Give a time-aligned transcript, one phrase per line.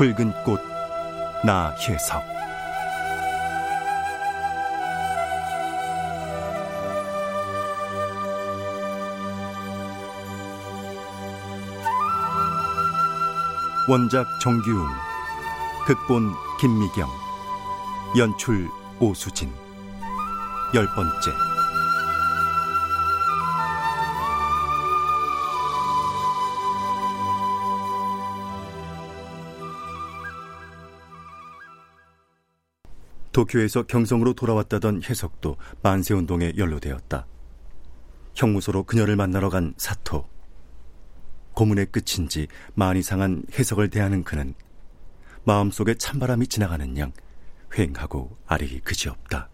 [0.00, 0.58] 붉은 꽃
[1.44, 2.24] 나혜석.
[13.90, 14.86] 원작 정규웅
[15.86, 17.06] 극본 김미경
[18.16, 18.70] 연출
[19.00, 19.52] 오수진.
[20.72, 21.49] 열 번째
[33.40, 37.26] 도쿄에서 경성으로 돌아왔다던 해석도 만세운동에 연루되었다.
[38.34, 40.28] 형무소로 그녀를 만나러 간 사토.
[41.54, 44.54] 고문의 끝인지 많이 상한 해석을 대하는 그는
[45.44, 47.12] 마음속에 찬바람이 지나가는 양
[47.70, 49.49] 휑하고 아리기 그지없다.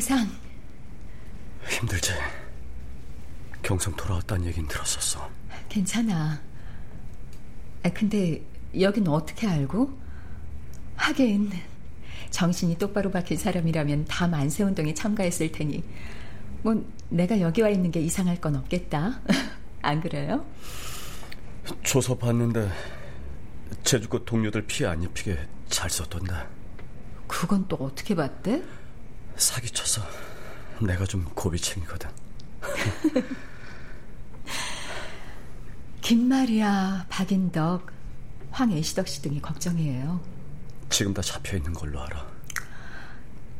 [0.00, 0.28] 사토상
[1.68, 2.12] 힘들지.
[3.62, 5.28] 경성 돌아왔다는 얘긴 들었었어.
[5.68, 6.40] 괜찮아.
[7.82, 8.42] 아, 근데
[8.78, 9.98] 여긴 어떻게 알고?
[10.96, 11.52] 하긴
[12.30, 15.82] 정신이 똑바로 박힌 사람이라면 다 만세운동에 참가했을 테니
[16.62, 19.20] 뭐 내가 여기 와 있는 게 이상할 건 없겠다.
[19.82, 20.44] 안 그래요?
[21.82, 22.70] 조서 봤는데
[23.82, 25.38] 제주껏 동료들 피해 안 입히게
[25.68, 26.34] 잘 썼던데.
[27.26, 28.62] 그건 또 어떻게 봤대?
[29.38, 30.02] 사기쳐서
[30.82, 32.10] 내가 좀 고비층이거든.
[36.00, 37.90] 김마리아, 박인덕,
[38.50, 40.20] 황애시덕 씨 등이 걱정이에요.
[40.90, 42.26] 지금 다 잡혀 있는 걸로 알아.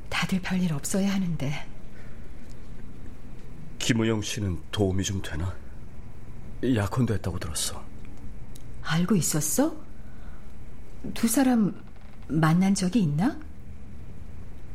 [0.09, 1.67] 다들 별일 없어야 하는데.
[3.79, 5.55] 김우영 씨는 도움이 좀 되나?
[6.63, 7.85] 약혼됐다고 들었어.
[8.83, 9.77] 알고 있었어?
[11.15, 11.81] 두 사람
[12.29, 13.39] 만난 적이 있나?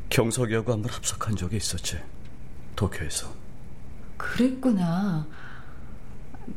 [0.08, 1.98] 경석이하고 한 번 합석한 적이 있었지.
[2.76, 3.32] 도쿄에서.
[4.16, 5.26] 그랬구나.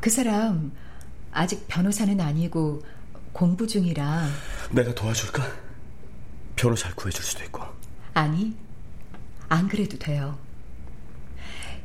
[0.00, 0.72] 그 사람
[1.32, 2.82] 아직 변호사는 아니고
[3.32, 4.28] 공부 중이라.
[4.72, 5.42] 내가 도와줄까?
[6.56, 7.62] 변호사를 구해줄 수도 있고.
[8.14, 8.56] 아니,
[9.48, 10.38] 안 그래도 돼요.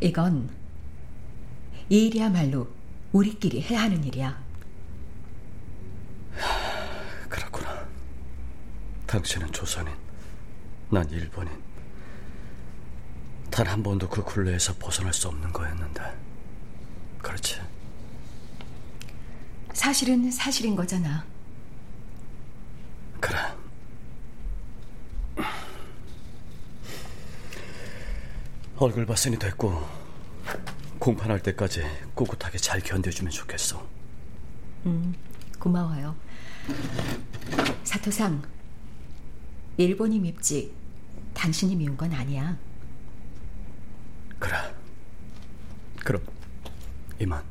[0.01, 0.50] 이건
[1.90, 2.68] 이 일이야말로
[3.12, 4.41] 우리끼리 해야 하는 일이야.
[7.30, 7.85] 그렇구나.
[9.06, 9.94] 당신은 조선인,
[10.94, 11.51] 난 일본인.
[13.50, 16.01] 단 한 번도 그 굴레에서 벗어날 수 없는 거였는데.
[17.22, 17.60] 그렇지.
[19.74, 21.25] 사실은 사실인 거잖아.
[23.19, 23.38] 그래.
[28.78, 29.88] 얼굴 봤으니 됐고
[31.00, 31.84] 공판할 때까지
[32.16, 33.86] 꿋꿋하게 잘 견뎌주면 좋겠어.
[34.86, 35.16] 음,
[35.60, 36.16] 고마워요.
[37.84, 38.42] 사토상,
[39.78, 40.74] 일본이 밉지
[41.33, 42.57] 당신이 미운 건 아니야.
[44.39, 44.56] 그래.
[46.03, 46.21] 그럼
[47.19, 47.44] 이만.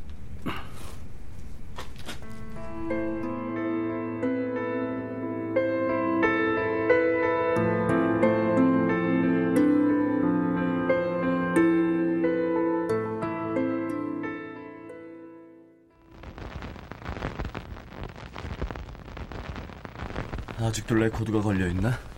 [20.59, 22.12] 아직도 레코드가 걸려있나?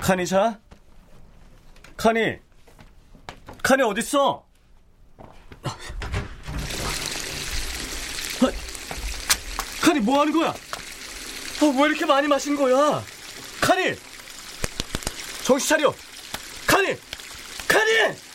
[0.00, 0.60] 카니 자?
[1.96, 2.38] 카니!
[3.62, 4.46] 카니 어딨어?
[5.64, 5.76] 아,
[9.82, 10.48] 카니 뭐 하는 거야?
[10.50, 10.54] 아,
[11.76, 13.02] 왜 이렇게 많이 마신 거야?
[13.60, 13.94] 카니!
[15.44, 15.94] 정신 차려!
[16.66, 16.96] 카니!
[17.66, 18.25] 카니!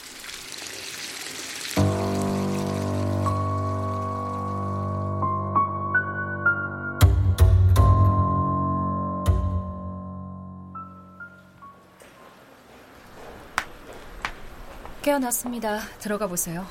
[15.01, 15.79] 깨어났습니다.
[15.99, 16.65] 들어가 보세요.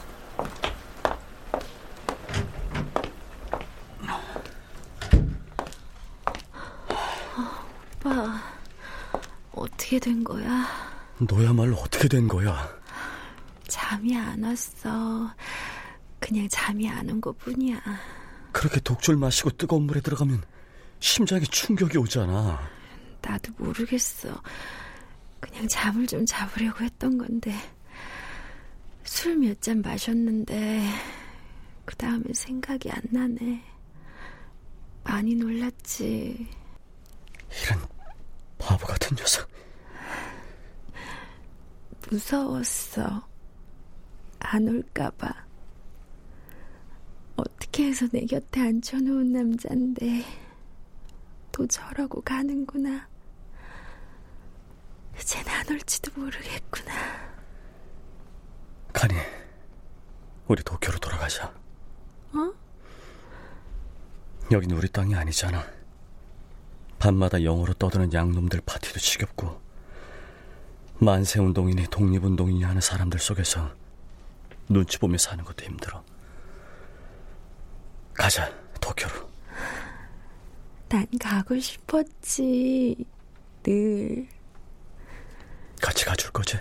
[7.97, 8.41] 오빠,
[9.53, 10.67] 어떻게 된 거야?
[11.19, 12.69] 너야말로 어떻게 된 거야?
[13.69, 15.31] 잠이 안 왔어.
[16.19, 17.81] 그냥 잠이 안 온 것 뿐이야.
[18.53, 20.43] 그렇게 독줄 마시고 뜨거운 물에 들어가면
[21.01, 22.61] 심장에 충격이 오잖아.
[23.23, 24.29] 나도 모르겠어.
[25.41, 27.55] 그냥 잠을 좀 잡으려고 했던 건데.
[29.05, 30.83] 술 몇 잔 마셨는데,
[31.85, 33.63] 그 다음에 생각이 안 나네.
[35.05, 36.49] 많이 놀랐지.
[37.65, 37.81] 이런
[38.59, 39.49] 바보 같은 녀석.
[42.09, 43.29] 무서웠어.
[44.41, 45.47] 안 올까봐.
[47.37, 50.25] 어떻게 해서 내 곁에 앉혀놓은 남잔데,
[51.53, 53.09] 또 저러고 가는구나.
[55.19, 57.30] 이젠 안 올지도 모르겠구나.
[58.93, 59.15] 카니,
[60.47, 61.53] 우리 도쿄로 돌아가자.
[62.33, 62.53] 어?
[64.51, 65.65] 여긴 우리 땅이 아니잖아.
[66.99, 69.61] 밤마다 영어로 떠드는 양놈들 파티도 지겹고,
[70.99, 73.71] 만세 운동이니 독립운동이니 하는 사람들 속에서
[74.69, 76.05] 눈치 보며 사는 것도 힘들어.
[78.13, 79.31] 가자, 도쿄로.
[80.89, 83.05] 난 가고 싶었지.
[83.63, 84.29] 늘.
[85.81, 86.59] 같이 가줄 거지?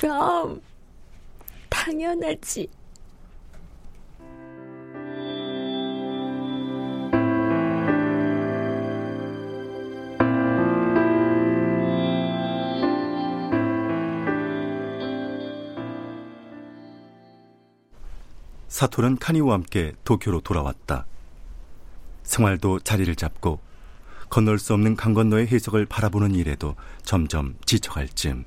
[0.00, 0.62] 그럼,
[1.68, 2.66] 당연하지.
[18.68, 21.04] 사토는 카니와 함께 도쿄로 돌아왔다.
[22.22, 23.60] 생활도 자리를 잡고
[24.30, 28.46] 건널 수 없는 강 건너의 해석을 바라보는 일에도 점점 지쳐갈 즈음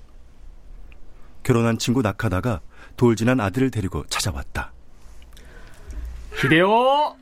[1.43, 2.61] 결혼한 친구 나카다가
[2.97, 4.71] 돌진한 아들을 데리고 찾아왔다.
[6.41, 7.15] 히데오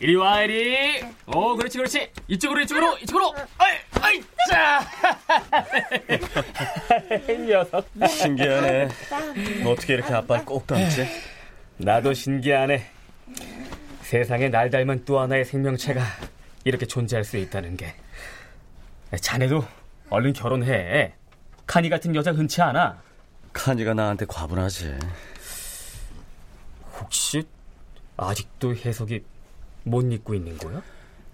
[0.00, 1.02] 이리 와 이리.
[1.26, 2.10] 오 그렇지 그렇지.
[2.26, 3.34] 이쪽으로 이쪽으로 이쪽으로.
[3.58, 4.80] 아이 아이 자.
[7.46, 7.86] 녀석.
[8.08, 8.88] 신기하네.
[9.66, 11.06] 어떻게 이렇게 아빠를 꼭 닮지?
[11.78, 12.90] 나도 신기하네.
[14.02, 16.02] 세상에 날 닮은 또 하나의 생명체가
[16.64, 17.94] 이렇게 존재할 수 있다는 게.
[19.20, 19.64] 자네도
[20.10, 21.12] 얼른 결혼해.
[21.66, 23.02] 카니 같은 여자 흔치 않아
[23.58, 24.96] 카니가 나한테 과분하지.
[27.00, 27.42] 혹시
[28.16, 29.24] 아직도 해석이
[29.82, 30.80] 못 잊고 있는 거야?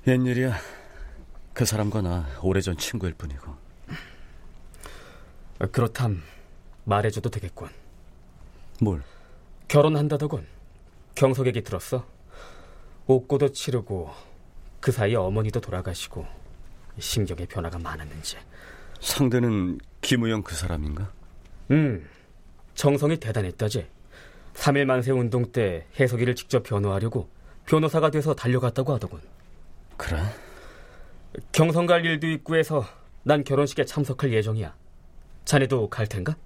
[0.07, 0.57] 웬일이야.
[1.53, 3.55] 그 사람과 나 오래전 친구일 뿐이고.
[5.71, 6.23] 그렇담
[6.85, 7.69] 말해줘도 되겠군.
[8.81, 9.03] 뭘?
[9.69, 10.47] 결혼한다더군.
[11.15, 12.07] 경석 얘기 들었어?
[13.07, 14.11] 옥고도 치르고
[14.81, 16.27] 그 사이에 어머니도 돌아가시고
[16.99, 18.39] 심경의 변화가 많았는지.
[19.01, 21.13] 상대는 김우영 그 사람인가?
[21.71, 22.07] 음,
[22.75, 23.87] 정성이 대단했다지.
[24.55, 27.29] 3일 만세 운동 때 해석이를 직접 변호하려고
[27.67, 29.21] 변호사가 돼서 달려갔다고 하더군.
[29.97, 30.23] 그래?
[31.53, 32.85] 경성 갈 일도 있고 해서
[33.23, 34.75] 난 결혼식에 참석할 예정이야.
[35.45, 36.37] 자네도 갈 텐가?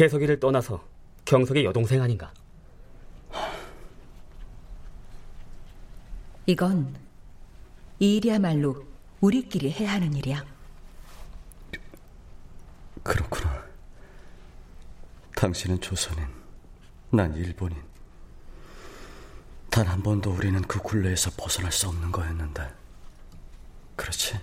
[0.00, 0.84] 해석이를 떠나서
[1.24, 2.32] 경석의 여동생 아닌가?
[6.46, 6.94] 이건
[8.00, 8.84] 이 일이야말로
[9.20, 10.44] 우리끼리 해야 하는 일이야.
[13.02, 13.64] 그렇구나.
[15.44, 16.24] 당신은 조선인,
[17.10, 17.76] 난 일본인.
[19.68, 22.66] 단 한 번도 우리는 그 굴레에서 벗어날 수 없는 거였는데.
[23.94, 24.40] 그렇지?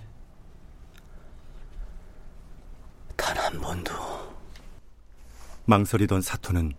[3.16, 3.92] 단 한 번도.
[5.64, 6.72] 망설이던 사토는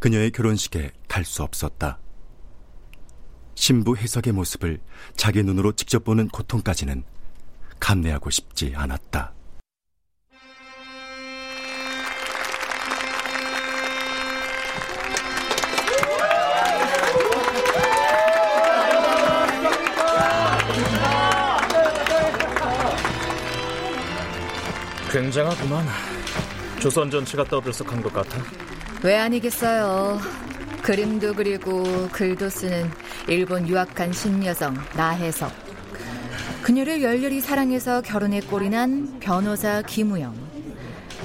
[0.00, 2.00] 그녀의 결혼식에 갈 수 없었다.
[3.54, 4.80] 신부 해석의 모습을
[5.14, 7.04] 자기 눈으로 직접 보는 고통까지는
[7.78, 9.32] 감내하고 싶지 않았다.
[25.20, 25.84] 굉장하구만.
[26.80, 28.38] 조선 전체가 떠들썩한 것 같아.
[29.02, 30.18] 왜 아니겠어요.
[30.82, 32.90] 그림도 그리고 글도 쓰는
[33.28, 35.52] 일본 유학한 신여성 나혜석.
[36.62, 40.34] 그녀를 열렬히 사랑해서 결혼에 꼴이 난 변호사 김우영.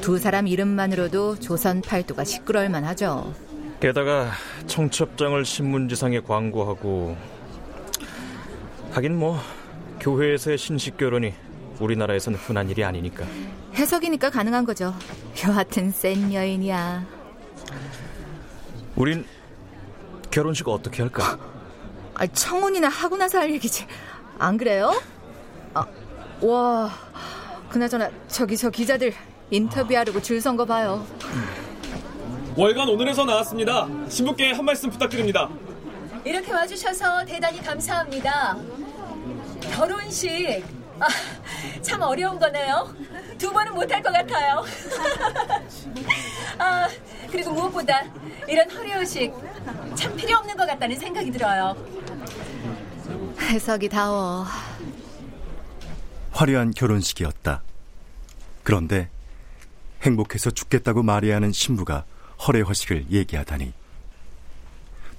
[0.02, 3.34] 두 사람 이름만으로도 조선 팔도가 시끄러울 만 하죠.
[3.80, 4.32] 게다가
[4.68, 7.16] 청첩장을 신문지상에 광고하고
[8.92, 9.40] 하긴 뭐
[10.02, 11.34] 교회에서의 신식 결혼이
[11.80, 13.26] 우리나라에서는 흔한 일이 아니니까.
[13.76, 14.94] 해석이니까 가능한 거죠.
[15.46, 17.06] 여하튼 센 여인이야.
[18.96, 19.26] 우린
[20.32, 21.38] 결혼식 어떻게 할까?
[22.16, 23.86] 아, 청혼이나 하고 나서 할 얘기지.
[24.40, 24.94] 안 그래요?
[25.74, 25.86] 아,
[26.42, 26.92] 와,
[27.70, 29.14] 그나저나 저기 저 기자들
[29.52, 31.06] 인터뷰하려고 줄 선 거 봐요.
[32.56, 33.88] 월간 오늘에서 나왔습니다.
[34.08, 35.50] 신부께 한 말씀 부탁드립니다.
[36.24, 38.58] 이렇게 와주셔서 대단히 감사합니다.
[39.74, 40.64] 결혼식
[41.00, 41.08] 아,
[41.82, 42.94] 참 어려운 거네요.
[43.38, 44.64] 두 번은 못할 것 같아요.
[46.58, 46.88] 아,
[47.30, 48.04] 그리고 무엇보다
[48.48, 49.34] 이런 허례호식
[49.96, 51.76] 참 필요 없는 것 같다는 생각이 들어요.
[53.40, 54.46] 해석이 다워.
[56.32, 57.64] 화려한 결혼식이었다.
[58.64, 59.10] 그런데
[60.02, 62.06] 행복해서 죽겠다고 말해야 하는 신부가
[62.46, 63.74] 허례 허식을 얘기하다니.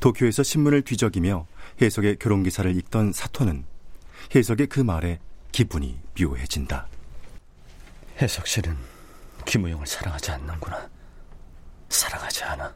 [0.00, 1.46] 도쿄에서 신문을 뒤적이며
[1.80, 3.64] 해석의 결혼 기사를 읽던 사토는
[4.34, 5.18] 해석의 그 말에
[5.56, 6.86] 기분이 묘해진다.
[8.20, 8.76] 해석 씨는
[9.46, 10.86] 김우영을 사랑하지 않는구나.
[11.88, 12.74] 사랑하지 않아.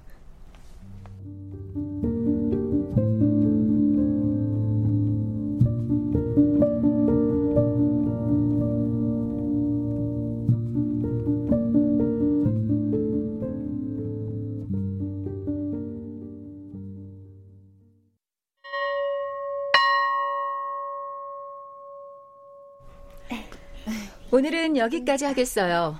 [24.32, 25.99] 오늘은 여기까지 하겠어요.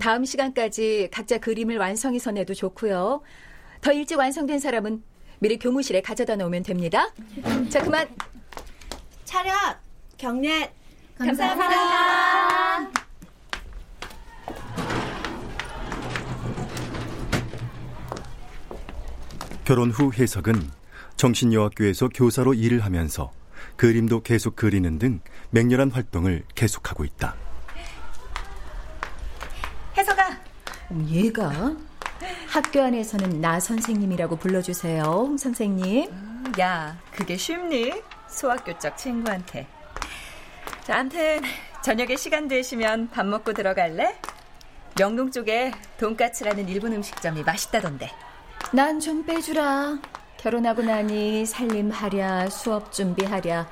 [0.00, 3.20] 다음 시간까지 각자 그림을 완성해서 내도 좋고요.
[3.82, 5.02] 더 일찍 완성된 사람은
[5.38, 7.12] 미리 교무실에 가져다 놓으면 됩니다.
[7.68, 8.08] 자, 그만.
[9.24, 9.52] 차렷!
[10.16, 10.72] 경례!
[11.18, 11.68] 감사합니다.
[11.68, 13.06] 감사합니다.
[19.64, 20.54] 결혼 후 해석은
[21.16, 23.32] 정신여학교에서 교사로 일을 하면서
[23.76, 27.45] 그림도 계속 그리는 등 맹렬한 활동을 계속하고 있다.
[30.06, 30.38] 혜석아.
[31.08, 31.74] 얘가?
[32.48, 36.08] 학교 안에서는 나 선생님이라고 불러주세요, 홍 선생님.
[36.60, 37.92] 야, 그게 쉽니?
[38.28, 39.66] 소학교 쪽 친구한테.
[40.84, 41.42] 자, 암튼
[41.82, 44.16] 저녁에 시간 되시면 밥 먹고 들어갈래?
[44.96, 48.10] 명동 쪽에 돈까츠라는 일본 음식점이 맛있다던데.
[48.72, 49.98] 난 좀 빼주라.
[50.36, 53.68] 결혼하고 나니 살림하랴, 수업 준비하랴.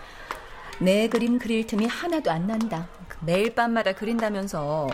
[0.80, 2.88] 내 그림 그릴 틈이 하나도 안 난다.
[3.20, 4.88] 매일 밤마다 그린다면서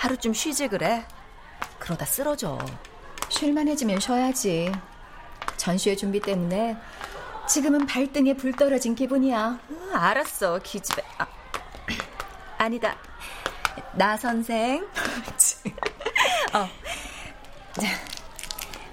[0.00, 1.06] 하루쯤 쉬지 그래?
[1.78, 2.58] 그러다 쓰러져.
[3.28, 4.72] 쉴만해지면 쉬어야지.
[5.58, 6.74] 전시회 준비 때문에
[7.46, 9.58] 지금은 발등에 불 떨어진 기분이야.
[9.68, 11.02] 음, 알았어, 기집애.
[11.18, 11.26] 아,
[12.56, 12.96] 아니다.
[13.92, 14.88] 나 선생.
[16.54, 16.66] 어.
[17.78, 17.86] 자,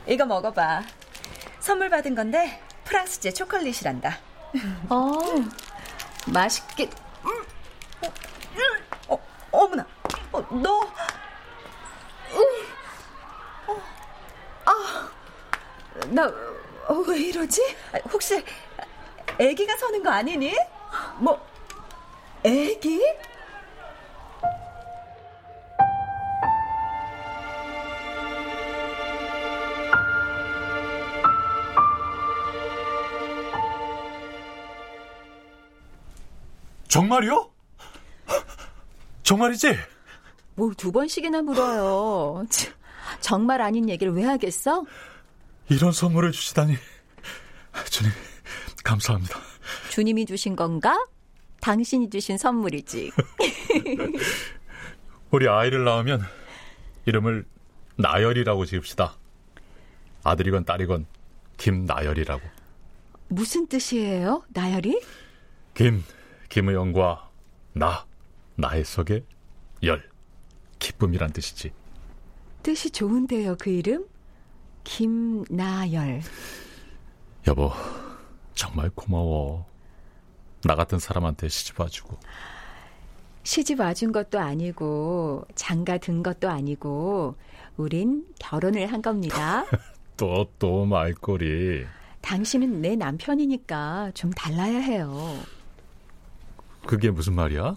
[0.07, 0.83] 이거 먹어봐.
[1.61, 4.17] 선물 받은 건데 프랑스제 초콜릿이란다.
[4.89, 5.11] 어,
[6.27, 6.89] 맛있겠.
[9.07, 9.17] 어,
[9.51, 9.85] 어머나.
[10.31, 10.81] 어, 너.
[13.67, 13.81] 어,
[14.65, 15.09] 아,
[16.17, 16.33] 나
[17.07, 17.61] 왜 이러지?
[18.11, 18.41] 혹시
[19.39, 20.53] 애기가 서는 거 아니니?
[21.19, 21.39] 뭐,
[22.43, 23.01] 애기?
[36.87, 37.49] 정말이요?
[39.23, 39.75] 정말이지?
[40.55, 42.45] 뭘 두 번씩이나 물어요.
[43.19, 44.85] 정말 아닌 얘기를 왜 하겠어?
[45.69, 46.75] 이런 선물을 주시다니.
[47.89, 48.11] 주님,
[48.83, 49.37] 감사합니다.
[49.91, 51.05] 주님이 주신 건가?
[51.59, 53.11] 당신이 주신 선물이지.
[55.31, 56.21] 우리 아이를 낳으면
[57.05, 57.45] 이름을
[57.97, 59.15] 나열이라고 지읍시다.
[60.23, 61.05] 아들이건 딸이건
[61.57, 62.41] 김나열이라고.
[63.29, 65.01] 무슨 뜻이에요, 나열이?
[65.73, 66.03] 김,
[66.49, 67.29] 김의영과
[67.73, 68.05] 나,
[68.55, 69.23] 나의 속에
[69.83, 70.09] 열,
[70.79, 71.71] 기쁨이란 뜻이지.
[72.63, 74.05] 뜻이 좋은데요, 그 이름?
[74.87, 76.21] 김나열.
[77.45, 77.71] 여보,
[78.55, 79.65] 정말 고마워.
[80.63, 82.17] 나 같은 사람한테 시집 와주고.
[83.43, 87.35] 시집 와준 것도 아니고, 장가 든 것도 아니고,
[87.75, 89.65] 우린 결혼을 한 겁니다.
[90.15, 91.85] 또, 또 말꼬리.
[92.21, 95.37] 당신은 내 남편이니까 좀 달라야 해요.
[96.85, 97.75] 그게 무슨 말이야?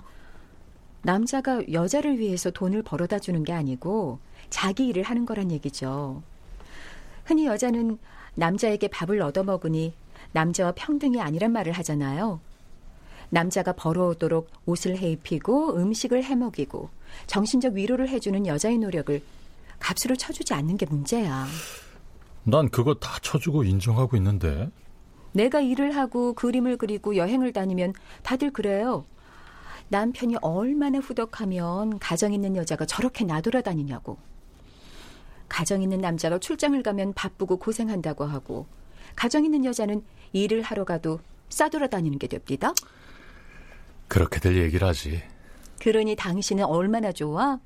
[1.02, 6.22] 남자가 여자를 위해서 돈을 벌어다 주는 게 아니고 자기 일을 하는 거란 얘기죠.
[7.30, 7.96] 흔히 여자는
[8.34, 9.94] 남자에게 밥을 얻어먹으니
[10.32, 12.40] 남자와 평등이 아니란 말을 하잖아요.
[13.28, 16.90] 남자가 벌어오도록 옷을 해 입히고 음식을 해 먹이고
[17.28, 19.22] 정신적 위로를 해주는 여자의 노력을
[19.78, 21.46] 값으로 쳐주지 않는 게 문제야.
[22.42, 24.68] 난 그거 다 쳐주고 인정하고 있는데.
[25.30, 27.94] 내가 일을 하고 그림을 그리고 여행을 다니면
[28.24, 29.04] 다들 그래요.
[29.90, 34.18] 남편이 얼마나 후덕하면 가정 있는 여자가 저렇게 나돌아다니냐고.
[35.50, 38.66] 가정 있는 남자가 출장을 가면 바쁘고 고생한다고 하고
[39.16, 40.02] 가정 있는 여자는
[40.32, 42.72] 일을 하러 가도 싸돌아다니는 게 됩니다.
[44.08, 45.22] 그렇게들 얘기를 하지.
[45.80, 47.58] 그러니 당신은 얼마나 좋아?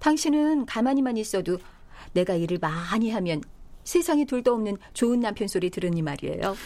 [0.00, 1.58] 당신은 가만히만 있어도
[2.12, 3.42] 내가 일을 많이 하면
[3.84, 6.56] 세상에 둘도 없는 좋은 남편 소리 들으니 말이에요.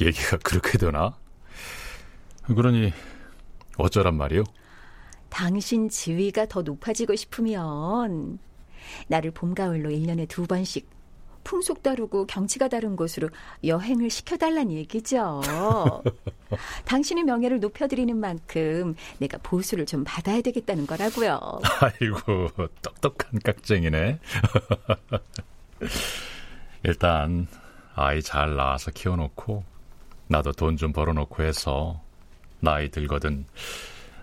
[0.00, 1.16] 얘기가 그렇게 되나?
[2.44, 2.92] 그러니
[3.78, 4.44] 어쩌란 말이요?
[5.28, 8.38] 당신 지위가 더 높아지고 싶으면
[9.08, 10.88] 나를 봄, 가을로 1년에 두 번씩
[11.44, 13.28] 풍속 다르고 경치가 다른 곳으로
[13.64, 15.40] 여행을 시켜달란 얘기죠.
[16.86, 21.60] 당신의 명예를 높여드리는 만큼 내가 보수를 좀 받아야 되겠다는 거라고요.
[21.80, 22.48] 아이고
[22.82, 24.18] 똑똑한 깍쟁이네.
[26.82, 27.46] 일단
[27.94, 29.62] 아이 잘 낳아서 키워놓고
[30.28, 32.00] 나도 돈 좀 벌어놓고 해서
[32.60, 33.46] 나이 들거든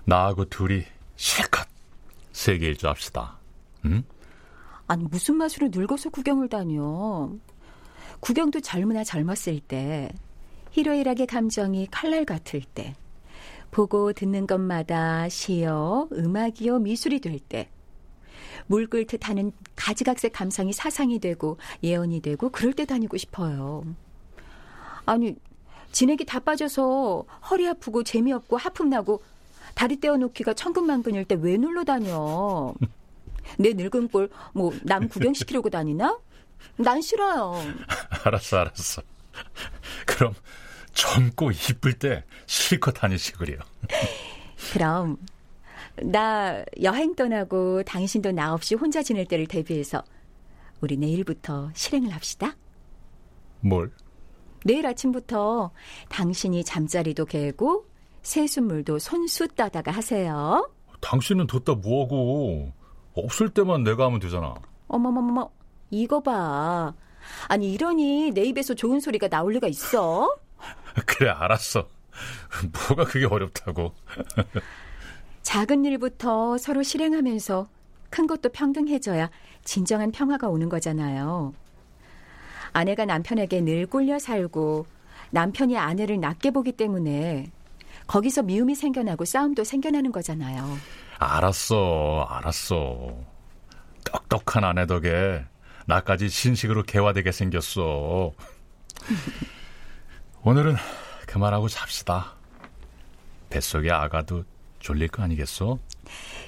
[0.05, 0.83] 나하고 둘이
[1.15, 1.67] 실컷
[2.33, 3.37] 세계 일주 합시다.
[3.85, 4.03] 응?
[4.87, 7.31] 아니 무슨 맛으로 늙어서 구경을 다녀.
[8.19, 10.09] 구경도 젊으나 젊었을 때
[10.71, 12.95] 희로애락의 감정이 칼날 같을 때
[13.71, 17.69] 보고 듣는 것마다 시여 음악이요 미술이 될 때
[18.67, 23.83] 물 끓듯 하는 가지각색 감상이 사상이 되고 예언이 되고 그럴 때 다니고 싶어요.
[25.05, 25.35] 아니
[25.91, 29.21] 진액이 다 빠져서 허리 아프고 재미없고 하품 나고
[29.75, 32.73] 다리 떼어놓기가 천근만근일 때 왜 놀러 다녀?
[33.59, 36.19] 내 늙은 꼴 뭐 남 구경시키려고 다니나?
[36.77, 37.55] 난 싫어요.
[38.25, 39.01] 알았어, 알았어.
[40.05, 40.33] 그럼
[40.93, 43.57] 젊고 이쁠 때 실컷 다니시구려.
[44.73, 45.17] 그럼
[46.01, 50.03] 나 여행 떠나고 당신도 나 없이 혼자 지낼 때를 대비해서
[50.81, 52.55] 우리 내일부터 실행을 합시다.
[53.61, 53.91] 뭘?
[54.65, 55.71] 내일 아침부터
[56.09, 57.85] 당신이 잠자리도 개고
[58.21, 60.69] 새순물도 손수 떠다가 하세요.
[61.01, 62.71] 당신은 뒀다 뭐하고
[63.15, 64.55] 없을 때만 내가 하면 되잖아.
[64.87, 65.49] 어머머머머
[65.89, 66.93] 이거 봐.
[67.47, 70.35] 아니 이러니 내 입에서 좋은 소리가 나올 리가 있어?
[71.05, 71.87] 그래 알았어.
[72.89, 73.93] 뭐가 그게 어렵다고.
[75.41, 77.67] 작은 일부터 서로 실행하면서
[78.09, 79.29] 큰 것도 평등해져야
[79.63, 81.53] 진정한 평화가 오는 거잖아요.
[82.71, 84.85] 아내가 남편에게 늘 꿀려 살고
[85.31, 87.51] 남편이 아내를 낮게 보기 때문에
[88.07, 90.77] 거기서 미움이 생겨나고 싸움도 생겨나는 거잖아요.
[91.23, 93.15] 알았어, 알았어.
[94.05, 95.45] 똑똑한 아내 덕에
[95.85, 98.33] 나까지 신식으로 개화되게 생겼어.
[100.43, 100.75] 오늘은
[101.25, 102.33] 그만하고 잡시다.
[103.49, 104.43] 뱃속에 아가도
[104.79, 105.79] 졸릴 거 아니겠어?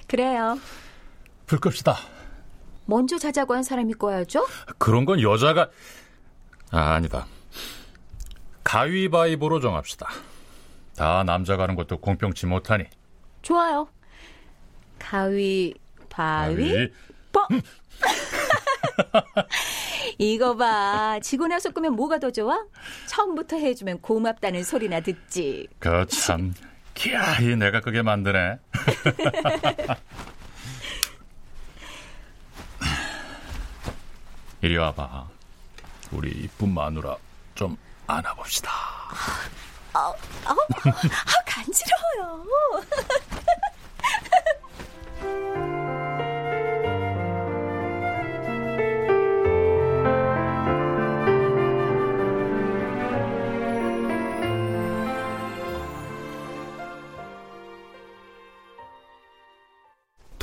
[0.07, 0.59] 그래요.
[1.45, 1.95] 불 끕시다.
[2.85, 4.45] 먼저 자자고 한 사람이 꺼야죠?
[4.77, 5.69] 그런 건 여자가
[6.71, 7.25] 아, 아니다.
[8.63, 10.07] 가위바위보로 정합시다.
[10.97, 12.85] 다 남자가 하는 것도 공평치 못하니.
[13.41, 13.87] 좋아요.
[15.05, 15.73] 가위
[16.09, 16.91] 바위
[17.31, 17.47] 뽀.
[20.17, 21.19] 이거 봐.
[21.21, 22.65] 지고 나서 끄면 뭐가 더 좋아?
[23.07, 25.67] 처음부터 해주면 고맙다는 소리나 듣지.
[25.77, 26.55] 그 참.
[26.95, 28.57] 기아이 내가 그게 만드네.
[34.61, 35.27] 이리 와봐.
[36.13, 37.15] 우리 이쁜 마누라
[37.53, 38.71] 좀 안아봅시다.
[39.93, 40.15] 어, 어,
[40.45, 40.55] 아,
[41.45, 42.43] 간지러워요.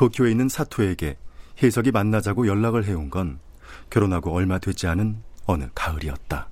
[0.03, 1.17] 도쿄에 있는 사토에게
[1.63, 3.39] 혜석이 만나자고 연락을 해온 건
[3.89, 6.49] 결혼하고 얼마 되지 않은 어느 가을이었다.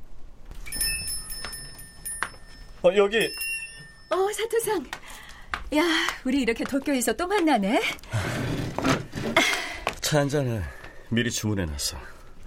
[2.82, 3.18] 어, 여기.
[4.08, 4.88] 어, 사토상.
[5.74, 5.82] 야,
[6.24, 7.80] 우리 이렇게 도쿄에서 또 만나네.
[10.00, 10.62] 차 한 잔을
[11.08, 11.96] 미리 주문해놨어.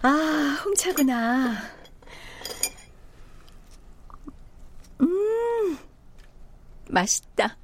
[0.04, 1.58] 아, 홍차구나.
[5.02, 5.78] 음,
[6.90, 7.58] 맛있다.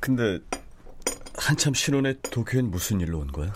[0.00, 0.40] 근데
[1.46, 3.52] 한참 신혼에 도쿄엔 무슨 일로 온 거야?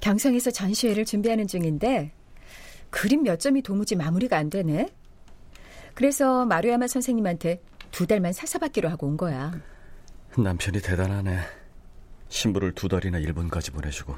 [0.00, 2.10] 경성에서 전시회를 준비하는 중인데
[2.88, 4.88] 그림 몇 점이 도무지 마무리가 안 되네.
[5.94, 9.52] 그래서 마루야마 선생님한테 두 달만 사사받기로 하고 온 거야.
[10.38, 11.40] 남편이 대단하네.
[12.30, 14.16] 신부를 두 달이나 일본까지 보내주고.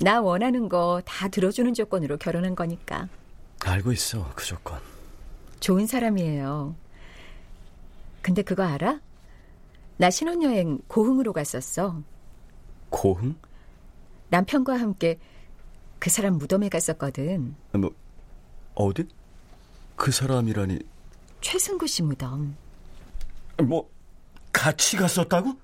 [0.00, 3.08] 나 원하는 거 다 들어주는 조건으로 결혼한 거니까.
[3.64, 4.80] 알고 있어, 그 조건.
[5.60, 6.74] 좋은 사람이에요.
[8.22, 9.00] 근데 그거 알아?
[9.98, 12.02] 나 신혼여행 고흥으로 갔었어.
[12.90, 13.34] 고흥?
[14.30, 15.18] 남편과 함께
[15.98, 17.56] 그 사람 무덤에 갔었거든.
[17.72, 17.90] 뭐
[18.74, 19.08] 어디?
[19.96, 20.78] 그 사람이라니
[21.40, 22.56] 최승구 씨 무덤.
[23.60, 23.90] 뭐
[24.52, 25.54] 같이 갔었다고?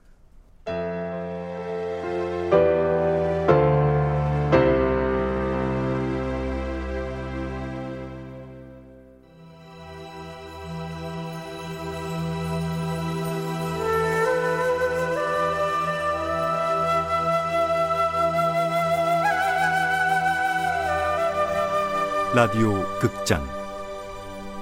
[22.34, 23.46] 라디오 극장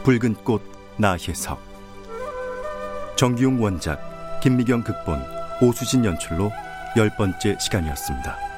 [0.04, 0.60] 붉은 꽃
[0.98, 1.58] 나혜석
[3.16, 3.98] 정기용 원작
[4.42, 5.22] 김미경 극본
[5.62, 6.52] 오수진 연출로
[6.98, 8.51] 열 번째 시간이었습니다.